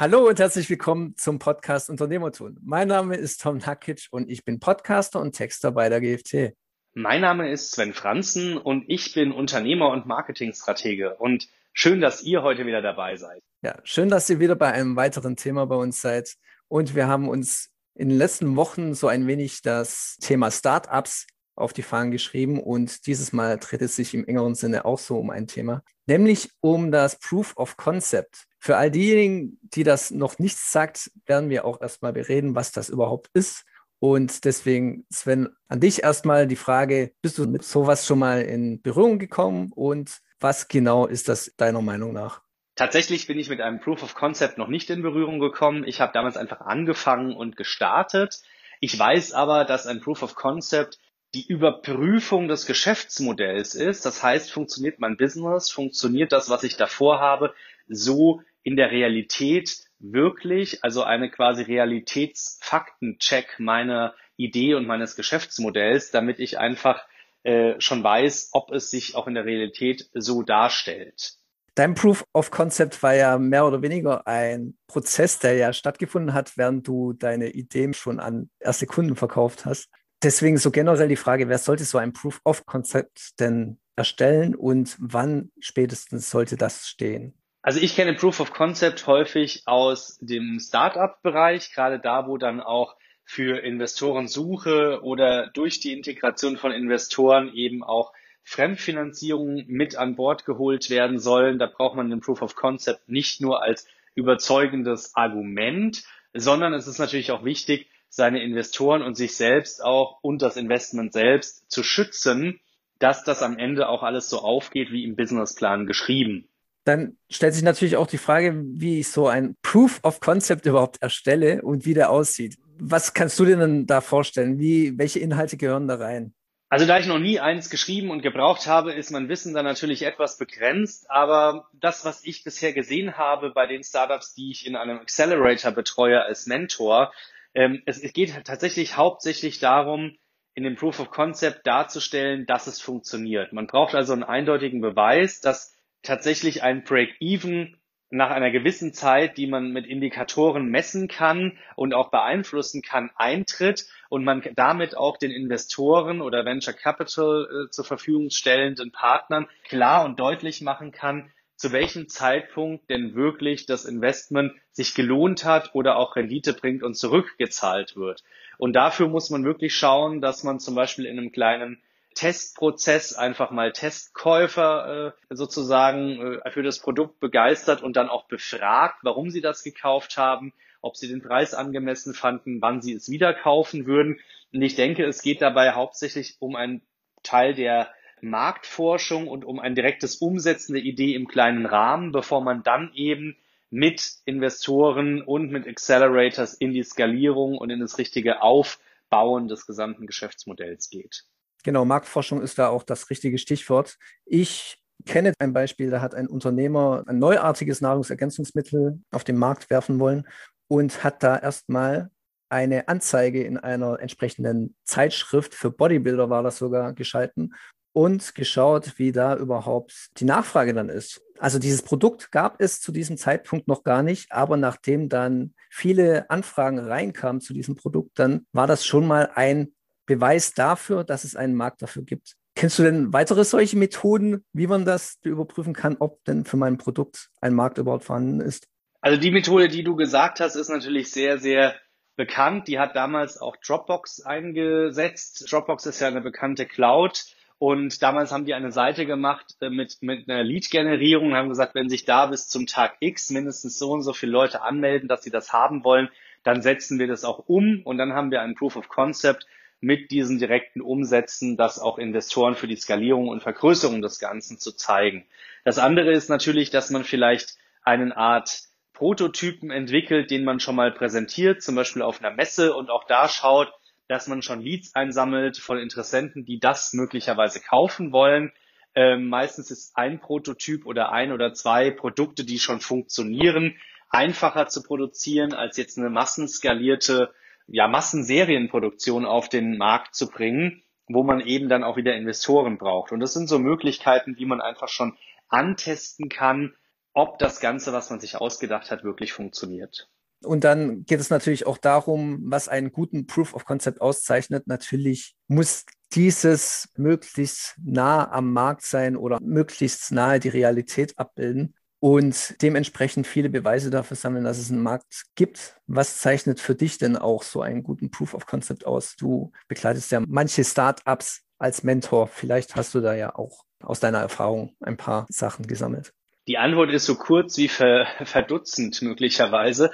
[0.00, 2.56] Hallo und herzlich willkommen zum Podcast Unternehmertun.
[2.62, 6.56] Mein Name ist Tom Nakic und ich bin Podcaster und Texter bei der GFT.
[6.94, 12.42] Mein Name ist Sven Franzen und ich bin Unternehmer und Marketingstratege und schön, dass ihr
[12.42, 13.42] heute wieder dabei seid.
[13.60, 16.34] Ja, schön, dass ihr wieder bei einem weiteren Thema bei uns seid
[16.68, 21.26] und wir haben uns in den letzten Wochen so ein wenig das Thema Startups
[21.56, 25.18] auf die Fahnen geschrieben und dieses Mal dreht es sich im engeren Sinne auch so
[25.18, 28.44] um ein Thema, nämlich um das Proof of Concept.
[28.58, 32.88] Für all diejenigen, die das noch nichts sagt, werden wir auch erstmal bereden, was das
[32.88, 33.64] überhaupt ist.
[34.00, 38.82] Und deswegen, Sven, an dich erstmal die Frage, bist du mit sowas schon mal in
[38.82, 42.42] Berührung gekommen und was genau ist das deiner Meinung nach?
[42.74, 45.84] Tatsächlich bin ich mit einem Proof of Concept noch nicht in Berührung gekommen.
[45.86, 48.40] Ich habe damals einfach angefangen und gestartet.
[48.80, 50.98] Ich weiß aber, dass ein Proof of Concept
[51.34, 54.04] die Überprüfung des Geschäftsmodells ist.
[54.04, 57.54] Das heißt, funktioniert mein Business, funktioniert das, was ich davor habe,
[57.88, 66.40] so in der Realität wirklich, also eine quasi Realitätsfaktencheck meiner Idee und meines Geschäftsmodells, damit
[66.40, 67.04] ich einfach
[67.42, 71.34] äh, schon weiß, ob es sich auch in der Realität so darstellt.
[71.74, 76.56] Dein Proof of Concept war ja mehr oder weniger ein Prozess, der ja stattgefunden hat,
[76.56, 79.88] während du deine Ideen schon an erste Kunden verkauft hast.
[80.22, 84.96] Deswegen so generell die Frage, wer sollte so ein Proof of Concept denn erstellen und
[84.98, 87.34] wann spätestens sollte das stehen?
[87.62, 92.96] Also ich kenne Proof of Concept häufig aus dem Startup-Bereich, gerade da, wo dann auch
[93.24, 100.90] für Investorensuche oder durch die Integration von Investoren eben auch Fremdfinanzierungen mit an Bord geholt
[100.90, 101.58] werden sollen.
[101.58, 106.98] Da braucht man den Proof of Concept nicht nur als überzeugendes Argument, sondern es ist
[106.98, 112.60] natürlich auch wichtig, seine Investoren und sich selbst auch und das Investment selbst zu schützen,
[112.98, 116.50] dass das am Ende auch alles so aufgeht wie im Businessplan geschrieben
[116.84, 121.00] dann stellt sich natürlich auch die Frage, wie ich so ein Proof of Concept überhaupt
[121.02, 122.56] erstelle und wie der aussieht.
[122.78, 124.58] Was kannst du dir denn da vorstellen?
[124.58, 126.34] Wie, welche Inhalte gehören da rein?
[126.68, 130.02] Also da ich noch nie eins geschrieben und gebraucht habe, ist mein Wissen da natürlich
[130.02, 131.10] etwas begrenzt.
[131.10, 135.72] Aber das, was ich bisher gesehen habe bei den Startups, die ich in einem Accelerator
[135.72, 137.12] betreue als Mentor,
[137.54, 140.16] ähm, es, es geht tatsächlich hauptsächlich darum,
[140.54, 143.52] in dem Proof of Concept darzustellen, dass es funktioniert.
[143.52, 147.76] Man braucht also einen eindeutigen Beweis, dass tatsächlich ein Break-Even
[148.10, 153.86] nach einer gewissen Zeit, die man mit Indikatoren messen kann und auch beeinflussen kann, eintritt
[154.08, 160.04] und man damit auch den Investoren oder Venture Capital äh, zur Verfügung stellenden Partnern klar
[160.04, 165.96] und deutlich machen kann, zu welchem Zeitpunkt denn wirklich das Investment sich gelohnt hat oder
[165.96, 168.24] auch Rendite bringt und zurückgezahlt wird.
[168.56, 171.82] Und dafür muss man wirklich schauen, dass man zum Beispiel in einem kleinen
[172.14, 179.00] Testprozess einfach mal Testkäufer äh, sozusagen äh, für das Produkt begeistert und dann auch befragt,
[179.02, 183.34] warum sie das gekauft haben, ob sie den Preis angemessen fanden, wann sie es wieder
[183.34, 184.18] kaufen würden.
[184.54, 186.80] Und ich denke, es geht dabei hauptsächlich um einen
[187.22, 192.62] Teil der Marktforschung und um ein direktes Umsetzen der Idee im kleinen Rahmen, bevor man
[192.62, 193.36] dann eben
[193.70, 200.06] mit Investoren und mit Accelerators in die Skalierung und in das richtige Aufbauen des gesamten
[200.06, 201.24] Geschäftsmodells geht.
[201.62, 203.98] Genau, Marktforschung ist da auch das richtige Stichwort.
[204.24, 209.98] Ich kenne ein Beispiel, da hat ein Unternehmer ein neuartiges Nahrungsergänzungsmittel auf den Markt werfen
[209.98, 210.26] wollen
[210.68, 212.10] und hat da erstmal
[212.48, 217.54] eine Anzeige in einer entsprechenden Zeitschrift für Bodybuilder war das sogar geschalten
[217.92, 221.20] und geschaut, wie da überhaupt die Nachfrage dann ist.
[221.38, 226.28] Also dieses Produkt gab es zu diesem Zeitpunkt noch gar nicht, aber nachdem dann viele
[226.28, 229.72] Anfragen reinkamen zu diesem Produkt, dann war das schon mal ein
[230.06, 232.34] Beweis dafür, dass es einen Markt dafür gibt.
[232.56, 236.78] Kennst du denn weitere solche Methoden, wie man das überprüfen kann, ob denn für mein
[236.78, 238.66] Produkt ein Markt überhaupt vorhanden ist?
[239.00, 241.74] Also die Methode, die du gesagt hast, ist natürlich sehr, sehr
[242.16, 242.68] bekannt.
[242.68, 245.50] Die hat damals auch Dropbox eingesetzt.
[245.50, 247.24] Dropbox ist ja eine bekannte Cloud.
[247.60, 251.74] Und damals haben die eine Seite gemacht äh, mit, mit einer Lead-Generierung und haben gesagt,
[251.74, 255.22] wenn sich da bis zum Tag X mindestens so und so viele Leute anmelden, dass
[255.22, 256.08] sie das haben wollen,
[256.42, 259.46] dann setzen wir das auch um und dann haben wir ein Proof of Concept,
[259.82, 264.72] mit diesen direkten Umsätzen das auch Investoren für die Skalierung und Vergrößerung des Ganzen zu
[264.72, 265.26] zeigen.
[265.62, 268.62] Das andere ist natürlich, dass man vielleicht eine Art
[268.94, 273.28] Prototypen entwickelt, den man schon mal präsentiert, zum Beispiel auf einer Messe und auch da
[273.28, 273.70] schaut,
[274.10, 278.50] dass man schon Leads einsammelt von Interessenten, die das möglicherweise kaufen wollen.
[278.92, 283.76] Ähm, meistens ist ein Prototyp oder ein oder zwei Produkte, die schon funktionieren,
[284.08, 287.32] einfacher zu produzieren als jetzt eine massenskalierte
[287.68, 293.12] ja, Massenserienproduktion auf den Markt zu bringen, wo man eben dann auch wieder Investoren braucht.
[293.12, 295.16] Und das sind so Möglichkeiten, wie man einfach schon
[295.48, 296.74] antesten kann,
[297.12, 300.08] ob das Ganze, was man sich ausgedacht hat, wirklich funktioniert.
[300.42, 304.66] Und dann geht es natürlich auch darum, was einen guten Proof of Concept auszeichnet.
[304.66, 312.60] Natürlich muss dieses möglichst nah am Markt sein oder möglichst nahe die Realität abbilden und
[312.62, 315.76] dementsprechend viele Beweise dafür sammeln, dass es einen Markt gibt.
[315.86, 319.16] Was zeichnet für dich denn auch so einen guten Proof of Concept aus?
[319.16, 322.26] Du begleitest ja manche Startups als Mentor.
[322.26, 326.12] Vielleicht hast du da ja auch aus deiner Erfahrung ein paar Sachen gesammelt.
[326.48, 329.90] Die Antwort ist so kurz wie verdutzend möglicherweise.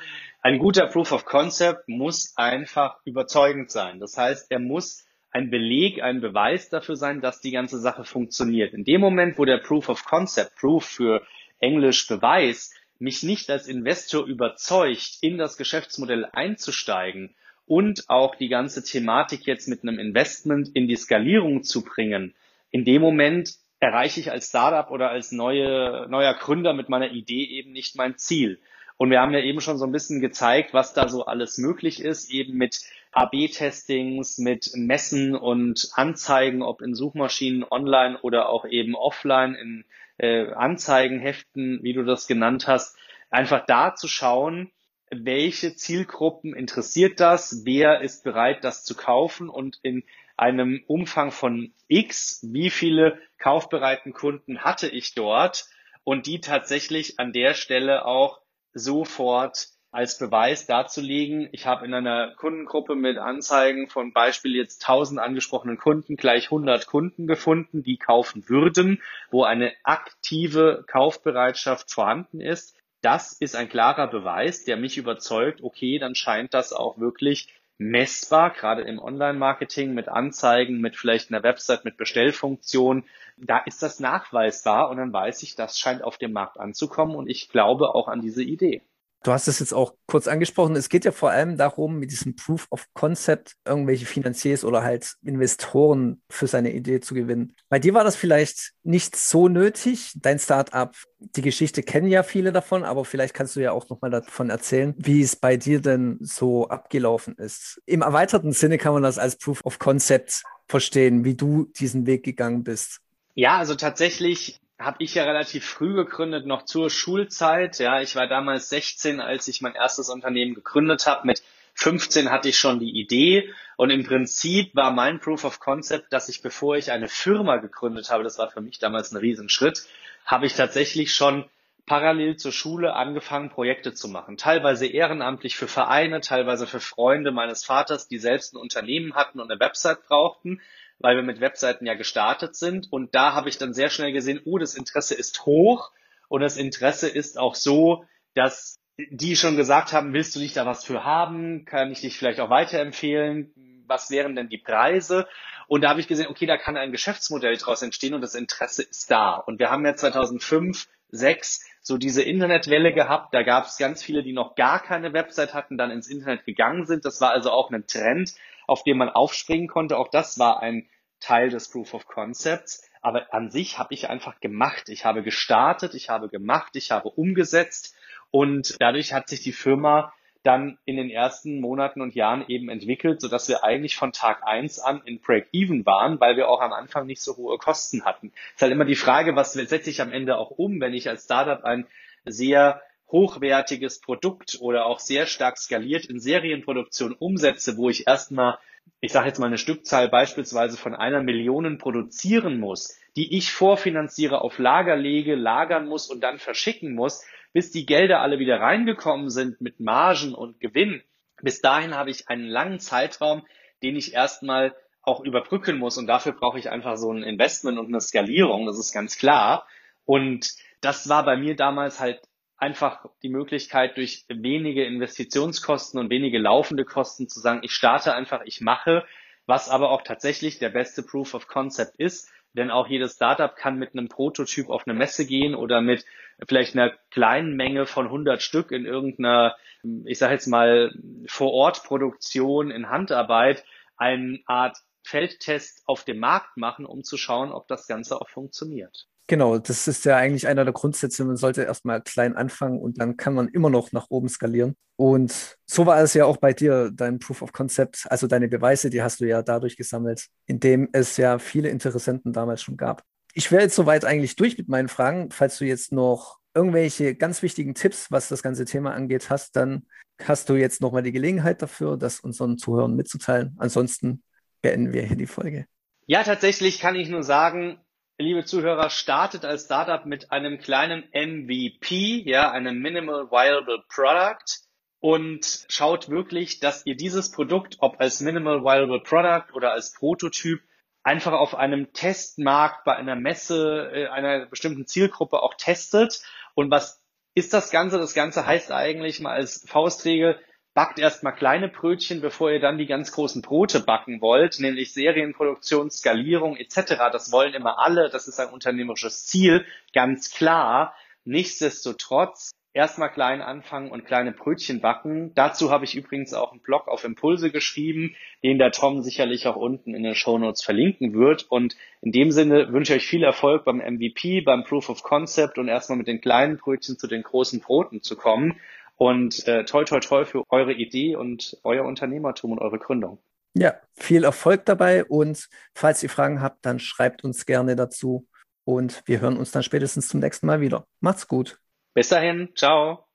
[0.47, 3.99] Ein guter Proof of Concept muss einfach überzeugend sein.
[3.99, 8.73] Das heißt, er muss ein Beleg, ein Beweis dafür sein, dass die ganze Sache funktioniert.
[8.73, 11.27] In dem Moment, wo der Proof of Concept, Proof für
[11.59, 17.35] Englisch Beweis, mich nicht als Investor überzeugt, in das Geschäftsmodell einzusteigen
[17.67, 22.37] und auch die ganze Thematik jetzt mit einem Investment in die Skalierung zu bringen,
[22.71, 27.43] in dem Moment erreiche ich als Startup oder als neue, neuer Gründer mit meiner Idee
[27.47, 28.61] eben nicht mein Ziel.
[28.99, 32.01] Und wir haben ja eben schon so ein bisschen gezeigt, was da so alles möglich
[32.01, 32.81] ist, eben mit
[33.13, 39.85] AB-Testings, mit Messen und Anzeigen, ob in Suchmaschinen online oder auch eben offline in
[40.19, 42.97] äh, Anzeigenheften, wie du das genannt hast,
[43.31, 44.71] einfach da zu schauen,
[45.11, 50.05] welche Zielgruppen interessiert das, wer ist bereit, das zu kaufen und in
[50.37, 55.67] einem Umfang von X, wie viele kaufbereiten Kunden hatte ich dort
[56.05, 58.41] und die tatsächlich an der Stelle auch
[58.77, 61.49] sofort als Beweis darzulegen.
[61.53, 66.87] Ich habe in einer Kundengruppe mit Anzeigen von Beispiel jetzt 1000 angesprochenen Kunden gleich 100
[66.87, 69.01] Kunden gefunden, die kaufen würden,
[69.31, 72.77] wo eine aktive Kaufbereitschaft vorhanden ist.
[73.01, 78.51] Das ist ein klarer Beweis, der mich überzeugt, okay, dann scheint das auch wirklich messbar,
[78.51, 83.05] gerade im Online-Marketing mit Anzeigen, mit vielleicht einer Website, mit Bestellfunktion.
[83.37, 87.29] Da ist das nachweisbar und dann weiß ich, das scheint auf dem Markt anzukommen und
[87.29, 88.83] ich glaube auch an diese Idee.
[89.27, 90.77] Du hast es jetzt auch kurz angesprochen.
[90.77, 95.17] Es geht ja vor allem darum, mit diesem Proof of Concept irgendwelche Finanziers oder halt
[95.25, 97.57] Investoren für seine Idee zu gewinnen.
[97.69, 100.13] Bei dir war das vielleicht nicht so nötig.
[100.15, 104.13] Dein Startup, die Geschichte kennen ja viele davon, aber vielleicht kannst du ja auch nochmal
[104.13, 107.83] davon erzählen, wie es bei dir denn so abgelaufen ist.
[107.85, 112.23] Im erweiterten Sinne kann man das als Proof of Concept verstehen, wie du diesen Weg
[112.23, 113.01] gegangen bist.
[113.35, 117.79] Ja, also tatsächlich habe ich ja relativ früh gegründet, noch zur Schulzeit.
[117.79, 121.27] Ja, ich war damals 16, als ich mein erstes Unternehmen gegründet habe.
[121.27, 121.43] Mit
[121.75, 126.29] 15 hatte ich schon die Idee und im Prinzip war mein Proof of Concept, dass
[126.29, 129.87] ich, bevor ich eine Firma gegründet habe, das war für mich damals ein Riesenschritt,
[130.25, 131.45] habe ich tatsächlich schon
[131.85, 134.37] parallel zur Schule angefangen, Projekte zu machen.
[134.37, 139.51] Teilweise ehrenamtlich für Vereine, teilweise für Freunde meines Vaters, die selbst ein Unternehmen hatten und
[139.51, 140.61] eine Website brauchten
[140.99, 142.91] weil wir mit Webseiten ja gestartet sind.
[142.91, 145.93] Und da habe ich dann sehr schnell gesehen, oh, das Interesse ist hoch
[146.29, 148.05] und das Interesse ist auch so,
[148.35, 151.65] dass die schon gesagt haben, willst du nicht da was für haben?
[151.67, 153.85] Kann ich dich vielleicht auch weiterempfehlen?
[153.87, 155.29] Was wären denn die Preise?
[155.69, 158.83] Und da habe ich gesehen, okay, da kann ein Geschäftsmodell daraus entstehen und das Interesse
[158.83, 159.35] ist da.
[159.35, 163.33] Und wir haben ja 2005, 2006 so diese Internetwelle gehabt.
[163.33, 166.87] Da gab es ganz viele, die noch gar keine Website hatten, dann ins Internet gegangen
[166.87, 167.05] sind.
[167.05, 168.35] Das war also auch ein Trend,
[168.67, 169.97] auf dem man aufspringen konnte.
[169.97, 170.89] Auch das war ein
[171.21, 172.89] Teil des Proof of Concepts.
[173.01, 174.89] Aber an sich habe ich einfach gemacht.
[174.89, 177.95] Ich habe gestartet, ich habe gemacht, ich habe umgesetzt
[178.31, 183.21] und dadurch hat sich die Firma dann in den ersten Monaten und Jahren eben entwickelt,
[183.21, 187.07] sodass wir eigentlich von Tag eins an in Break-Even waren, weil wir auch am Anfang
[187.07, 188.33] nicht so hohe Kosten hatten.
[188.51, 191.09] Es ist halt immer die Frage, was setze ich am Ende auch um, wenn ich
[191.09, 191.87] als Startup ein
[192.25, 198.59] sehr hochwertiges Produkt oder auch sehr stark skaliert in Serienproduktion umsetze, wo ich erstmal,
[199.01, 204.41] ich sage jetzt mal eine Stückzahl beispielsweise von einer Million produzieren muss, die ich vorfinanziere,
[204.41, 209.31] auf Lager lege, lagern muss und dann verschicken muss, bis die Gelder alle wieder reingekommen
[209.31, 211.03] sind mit Margen und Gewinn.
[211.41, 213.47] Bis dahin habe ich einen langen Zeitraum,
[213.83, 217.87] den ich erstmal auch überbrücken muss und dafür brauche ich einfach so ein Investment und
[217.87, 219.67] eine Skalierung, das ist ganz klar.
[220.05, 220.49] Und
[220.81, 222.21] das war bei mir damals halt
[222.57, 228.43] einfach die Möglichkeit, durch wenige Investitionskosten und wenige laufende Kosten zu sagen, ich starte einfach,
[228.45, 229.05] ich mache,
[229.47, 232.31] was aber auch tatsächlich der beste Proof of Concept ist.
[232.55, 236.07] Denn auch jedes Startup kann mit einem Prototyp auf eine Messe gehen oder mit
[236.49, 239.57] vielleicht einer kleinen Menge von 100 Stück in irgendeiner,
[240.05, 240.95] ich sage jetzt mal,
[241.27, 243.63] Vor-Ort-Produktion in Handarbeit
[243.99, 249.07] eine Art Feldtest auf dem Markt machen, um zu schauen, ob das Ganze auch funktioniert.
[249.29, 251.25] Genau, das ist ja eigentlich einer der Grundsätze.
[251.25, 254.77] Man sollte erstmal klein anfangen und dann kann man immer noch nach oben skalieren.
[254.95, 258.89] Und so war es ja auch bei dir, dein Proof of Concept, also deine Beweise,
[258.89, 263.03] die hast du ja dadurch gesammelt, indem es ja viele Interessenten damals schon gab.
[263.35, 265.31] Ich wäre jetzt soweit eigentlich durch mit meinen Fragen.
[265.31, 269.87] Falls du jetzt noch irgendwelche ganz wichtigen Tipps, was das ganze Thema angeht, hast, dann
[270.23, 273.57] hast du jetzt nochmal die Gelegenheit dafür, das unseren Zuhörern mitzuteilen.
[273.59, 274.23] Ansonsten
[274.63, 275.67] beenden wir hier die Folge.
[276.07, 277.79] Ja, tatsächlich kann ich nur sagen,
[278.19, 284.67] liebe Zuhörer, startet als Startup mit einem kleinen MVP, ja, einem Minimal Viable Product
[285.01, 290.61] und schaut wirklich, dass ihr dieses Produkt, ob als Minimal Viable Product oder als Prototyp,
[291.03, 296.21] einfach auf einem Testmarkt bei einer Messe äh, einer bestimmten Zielgruppe auch testet.
[296.55, 297.01] Und was
[297.35, 297.99] ist das Ganze?
[297.99, 300.41] Das Ganze heißt eigentlich mal als Faustregel,
[300.77, 305.91] backt erstmal kleine Brötchen, bevor ihr dann die ganz großen Brote backen wollt, nämlich Serienproduktion,
[305.91, 306.97] Skalierung etc.
[307.11, 309.65] Das wollen immer alle, das ist ein unternehmerisches Ziel,
[309.95, 310.95] ganz klar.
[311.25, 315.33] Nichtsdestotrotz erstmal klein anfangen und kleine Brötchen backen.
[315.35, 319.57] Dazu habe ich übrigens auch einen Blog auf Impulse geschrieben, den der Tom sicherlich auch
[319.57, 321.47] unten in den Show Notes verlinken wird.
[321.49, 325.57] Und in dem Sinne wünsche ich euch viel Erfolg beim MVP, beim Proof of Concept
[325.57, 328.61] und erstmal mit den kleinen Brötchen zu den großen Broten zu kommen.
[328.97, 333.19] Und äh, toi, toi, toi für eure Idee und euer Unternehmertum und eure Gründung.
[333.55, 338.27] Ja, viel Erfolg dabei und falls ihr Fragen habt, dann schreibt uns gerne dazu
[338.65, 340.87] und wir hören uns dann spätestens zum nächsten Mal wieder.
[341.01, 341.59] Macht's gut.
[341.95, 343.06] Bis dahin, ciao.